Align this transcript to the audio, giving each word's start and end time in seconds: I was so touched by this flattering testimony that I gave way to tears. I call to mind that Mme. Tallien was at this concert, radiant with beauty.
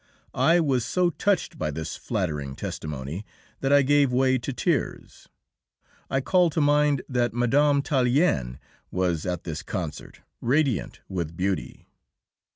I 0.33 0.59
was 0.59 0.83
so 0.83 1.11
touched 1.11 1.59
by 1.59 1.69
this 1.69 1.95
flattering 1.95 2.55
testimony 2.55 3.23
that 3.59 3.71
I 3.71 3.83
gave 3.83 4.11
way 4.11 4.39
to 4.39 4.51
tears. 4.51 5.29
I 6.09 6.21
call 6.21 6.49
to 6.49 6.59
mind 6.59 7.03
that 7.07 7.35
Mme. 7.35 7.81
Tallien 7.83 8.57
was 8.89 9.27
at 9.27 9.43
this 9.43 9.61
concert, 9.61 10.21
radiant 10.41 11.01
with 11.07 11.37
beauty. 11.37 11.87